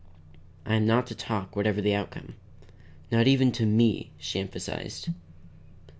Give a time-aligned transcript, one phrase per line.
[0.65, 2.33] "I am not to talk whatever the outcome."
[3.11, 5.09] "Not even to me," she emphasized.